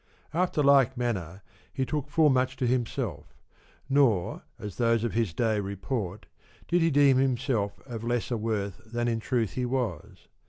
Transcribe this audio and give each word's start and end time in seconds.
After 0.33 0.63
like 0.63 0.97
manner 0.97 1.43
he 1.71 1.85
took 1.85 2.09
full 2.09 2.31
much 2.31 2.57
to 2.57 2.65
himself; 2.65 3.35
nor, 3.87 4.41
as 4.57 4.77
those 4.77 5.03
of 5.03 5.13
his 5.13 5.31
day 5.31 5.59
report, 5.59 6.25
did 6.67 6.81
he 6.81 6.89
deem 6.89 7.17
himself 7.19 7.77
of 7.85 8.01
11 8.01 8.07
lesser 8.09 8.37
worth 8.37 8.81
than 8.83 9.07
in 9.07 9.19
truth 9.19 9.51
he 9.51 9.63
was. 9.67 10.27